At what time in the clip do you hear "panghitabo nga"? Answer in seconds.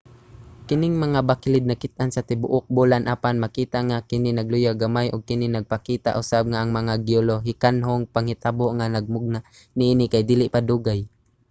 8.13-8.87